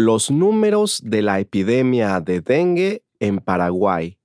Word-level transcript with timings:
Los 0.00 0.30
números 0.30 1.00
de 1.04 1.22
la 1.22 1.40
epidemia 1.40 2.20
de 2.20 2.40
dengue 2.40 3.02
en 3.18 3.40
Paraguay. 3.40 4.16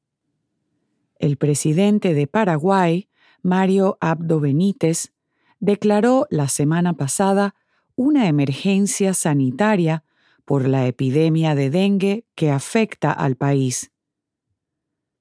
El 1.18 1.38
presidente 1.38 2.14
de 2.14 2.28
Paraguay, 2.28 3.10
Mario 3.42 3.98
Abdo 4.00 4.40
Benítez, 4.40 5.14
declaró 5.60 6.28
la 6.30 6.48
semana 6.48 6.94
pasada 6.94 7.56
una 7.96 8.28
emergencia 8.28 9.16
sanitaria 9.16 10.04
por 10.46 10.68
la 10.68 10.86
epidemia 10.86 11.56
de 11.56 11.72
dengue 11.72 12.28
que 12.36 12.52
afecta 12.52 13.12
al 13.12 13.36
país. 13.36 13.92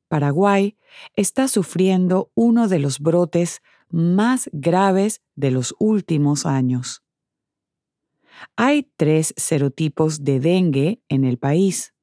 Paraguay 0.09 0.77
está 1.17 1.49
sufriendo 1.49 2.31
uno 2.35 2.69
de 2.69 2.79
los 2.79 3.01
brotes 3.01 3.63
más 3.89 4.51
graves 4.53 5.23
de 5.35 5.51
los 5.51 5.75
últimos 5.79 6.45
años. 6.45 7.02
Hay 8.57 8.91
tres 8.97 9.35
serotipos 9.37 10.25
de 10.25 10.41
dengue 10.41 11.03
en 11.09 11.25
el 11.25 11.39
país, 11.39 11.95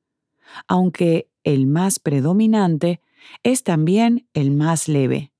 aunque 0.68 1.30
el 1.44 1.68
más 1.68 2.00
predominante 2.00 3.02
es 3.44 3.64
también 3.64 4.28
el 4.34 4.52
más 4.52 4.88
leve. 4.88 5.32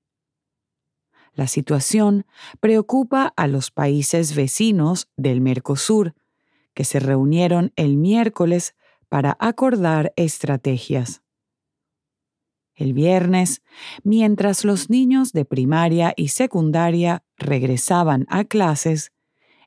La 1.32 1.46
situación 1.46 2.26
preocupa 2.60 3.32
a 3.36 3.46
los 3.46 3.70
países 3.70 4.34
vecinos 4.34 5.08
del 5.16 5.40
Mercosur, 5.40 6.14
que 6.74 6.84
se 6.84 7.00
reunieron 7.00 7.72
el 7.76 7.96
miércoles 7.96 8.74
para 9.08 9.36
acordar 9.40 10.12
estrategias. 10.16 11.22
El 12.74 12.94
viernes, 12.94 13.62
mientras 14.04 14.64
los 14.64 14.88
niños 14.88 15.32
de 15.32 15.44
primaria 15.44 16.14
y 16.16 16.28
secundaria 16.28 17.22
regresaban 17.36 18.26
a 18.28 18.44
clases, 18.44 19.12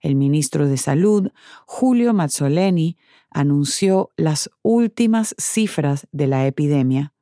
el 0.03 0.13
ministro 0.15 0.67
de 0.67 0.77
Salud, 0.77 1.31
Julio 1.65 2.13
Mazzoleni, 2.13 2.97
anunció 3.31 4.11
las 4.15 4.51
últimas 4.61 5.33
cifras 5.39 6.05
de 6.11 6.27
la 6.27 6.45
epidemia. 6.45 7.15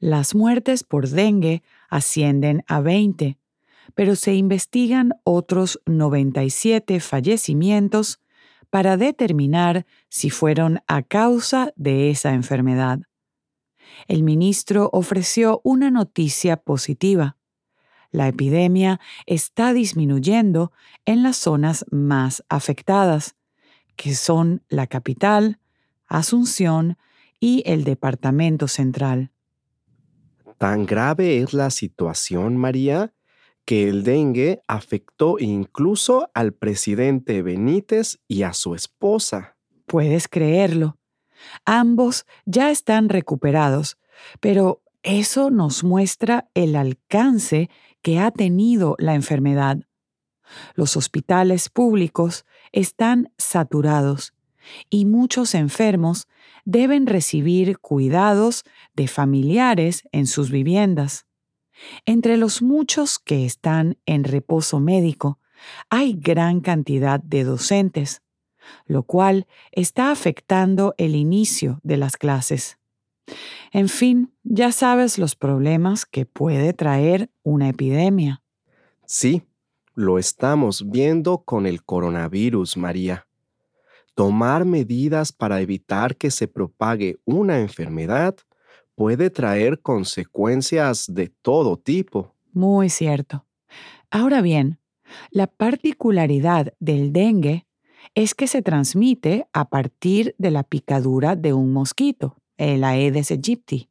Las 0.00 0.34
muertes 0.34 0.82
por 0.84 1.10
dengue 1.10 1.62
ascienden 1.90 2.64
a 2.66 2.80
20, 2.80 3.36
pero 3.94 4.16
se 4.16 4.34
investigan 4.34 5.12
otros 5.24 5.80
97 5.86 7.00
fallecimientos 7.00 8.20
para 8.70 8.96
determinar 8.96 9.86
si 10.08 10.30
fueron 10.30 10.80
a 10.86 11.02
causa 11.02 11.72
de 11.76 12.10
esa 12.10 12.34
enfermedad. 12.34 13.00
El 14.06 14.22
ministro 14.22 14.90
ofreció 14.92 15.60
una 15.64 15.90
noticia 15.90 16.56
positiva. 16.56 17.36
La 18.10 18.28
epidemia 18.28 19.00
está 19.26 19.72
disminuyendo 19.72 20.72
en 21.04 21.22
las 21.22 21.36
zonas 21.36 21.84
más 21.90 22.44
afectadas, 22.48 23.36
que 23.96 24.14
son 24.14 24.62
la 24.68 24.86
capital, 24.86 25.60
Asunción 26.06 26.96
y 27.38 27.62
el 27.66 27.84
Departamento 27.84 28.66
Central. 28.66 29.30
¿Tan 30.56 30.86
grave 30.86 31.38
es 31.38 31.52
la 31.52 31.70
situación, 31.70 32.56
María, 32.56 33.12
que 33.68 33.86
el 33.86 34.02
dengue 34.02 34.62
afectó 34.66 35.38
incluso 35.38 36.30
al 36.32 36.54
presidente 36.54 37.42
Benítez 37.42 38.18
y 38.26 38.44
a 38.44 38.54
su 38.54 38.74
esposa. 38.74 39.58
Puedes 39.84 40.26
creerlo. 40.26 40.96
Ambos 41.66 42.24
ya 42.46 42.70
están 42.70 43.10
recuperados, 43.10 43.98
pero 44.40 44.80
eso 45.02 45.50
nos 45.50 45.84
muestra 45.84 46.48
el 46.54 46.76
alcance 46.76 47.68
que 48.00 48.18
ha 48.18 48.30
tenido 48.30 48.96
la 48.98 49.14
enfermedad. 49.14 49.80
Los 50.74 50.96
hospitales 50.96 51.68
públicos 51.68 52.46
están 52.72 53.34
saturados 53.36 54.32
y 54.88 55.04
muchos 55.04 55.54
enfermos 55.54 56.26
deben 56.64 57.06
recibir 57.06 57.78
cuidados 57.80 58.64
de 58.94 59.08
familiares 59.08 60.04
en 60.10 60.26
sus 60.26 60.50
viviendas. 60.50 61.27
Entre 62.06 62.36
los 62.36 62.62
muchos 62.62 63.18
que 63.18 63.44
están 63.44 63.98
en 64.06 64.24
reposo 64.24 64.80
médico, 64.80 65.38
hay 65.90 66.14
gran 66.14 66.60
cantidad 66.60 67.20
de 67.20 67.44
docentes, 67.44 68.22
lo 68.86 69.02
cual 69.02 69.46
está 69.72 70.10
afectando 70.10 70.94
el 70.98 71.14
inicio 71.16 71.80
de 71.82 71.96
las 71.96 72.16
clases. 72.16 72.78
En 73.72 73.88
fin, 73.88 74.32
ya 74.42 74.72
sabes 74.72 75.18
los 75.18 75.36
problemas 75.36 76.06
que 76.06 76.24
puede 76.24 76.72
traer 76.72 77.30
una 77.42 77.68
epidemia. 77.68 78.42
Sí, 79.04 79.42
lo 79.94 80.18
estamos 80.18 80.90
viendo 80.90 81.38
con 81.38 81.66
el 81.66 81.84
coronavirus, 81.84 82.76
María. 82.76 83.26
Tomar 84.14 84.64
medidas 84.64 85.32
para 85.32 85.60
evitar 85.60 86.16
que 86.16 86.30
se 86.30 86.48
propague 86.48 87.18
una 87.24 87.60
enfermedad 87.60 88.36
puede 88.98 89.30
traer 89.30 89.80
consecuencias 89.80 91.06
de 91.08 91.28
todo 91.28 91.76
tipo. 91.76 92.34
Muy 92.52 92.90
cierto. 92.90 93.46
Ahora 94.10 94.40
bien, 94.40 94.80
la 95.30 95.46
particularidad 95.46 96.74
del 96.80 97.12
dengue 97.12 97.68
es 98.16 98.34
que 98.34 98.48
se 98.48 98.60
transmite 98.60 99.46
a 99.52 99.68
partir 99.68 100.34
de 100.38 100.50
la 100.50 100.64
picadura 100.64 101.36
de 101.36 101.52
un 101.52 101.72
mosquito, 101.72 102.42
el 102.56 102.82
Aedes 102.82 103.30
aegypti. 103.30 103.88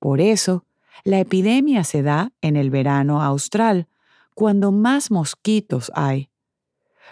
Por 0.00 0.20
eso, 0.20 0.64
la 1.04 1.20
epidemia 1.20 1.84
se 1.84 2.02
da 2.02 2.32
en 2.40 2.56
el 2.56 2.70
verano 2.70 3.22
austral, 3.22 3.86
cuando 4.34 4.72
más 4.72 5.12
mosquitos 5.12 5.92
hay. 5.94 6.30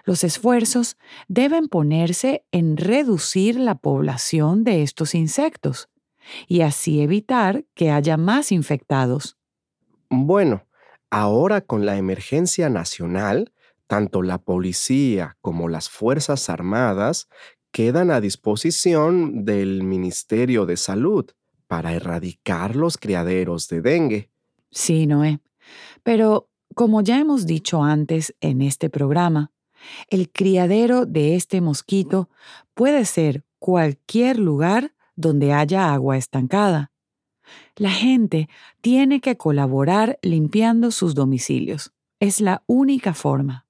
Los 0.05 0.25
esfuerzos 0.25 0.97
deben 1.29 1.69
ponerse 1.69 2.45
en 2.51 2.77
reducir 2.77 3.55
la 3.55 3.77
población 3.77 4.65
de 4.65 4.83
estos 4.83 5.15
insectos 5.15 5.89
y 6.49 6.63
así 6.63 7.01
evitar 7.01 7.65
que 7.75 7.91
haya 7.91 8.17
más 8.17 8.53
infectados. 8.53 9.37
Bueno, 10.09 10.67
ahora 11.11 11.61
con 11.61 11.87
la 11.87 11.97
emergencia 11.97 12.69
nacional, 12.69 13.53
tanto 13.87 14.23
la 14.23 14.39
policía 14.39 15.37
como 15.41 15.69
las 15.69 15.89
Fuerzas 15.89 16.49
Armadas 16.49 17.29
quedan 17.71 18.11
a 18.11 18.21
disposición 18.21 19.45
del 19.45 19.83
Ministerio 19.83 20.65
de 20.65 20.77
Salud 20.77 21.27
para 21.67 21.93
erradicar 21.93 22.77
los 22.77 22.99
criaderos 22.99 23.69
de 23.69 23.81
dengue. 23.81 24.31
Sí, 24.71 25.07
Noé. 25.07 25.41
Pero, 26.03 26.49
como 26.75 27.01
ya 27.01 27.19
hemos 27.19 27.47
dicho 27.47 27.83
antes 27.83 28.35
en 28.41 28.63
este 28.63 28.91
programa, 28.91 29.51
el 30.09 30.31
criadero 30.31 31.05
de 31.07 31.37
este 31.37 31.61
mosquito 31.61 32.31
puede 32.75 33.05
ser 33.05 33.45
cualquier 33.59 34.39
lugar 34.39 34.94
donde 35.17 35.53
haya 35.53 35.93
agua 35.93 36.17
estancada. 36.17 36.93
La 37.77 37.91
gente 37.91 38.49
tiene 38.81 39.21
que 39.21 39.37
colaborar 39.37 40.19
limpiando 40.23 40.91
sus 40.91 41.15
domicilios. 41.15 41.93
Es 42.21 42.41
la 42.41 42.63
única 42.67 43.15
forma. 43.15 43.64